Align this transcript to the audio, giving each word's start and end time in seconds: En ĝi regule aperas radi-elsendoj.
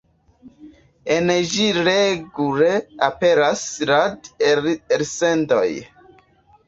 En 1.15 1.27
ĝi 1.51 1.67
regule 1.87 2.71
aperas 3.09 3.61
radi-elsendoj. 3.93 5.67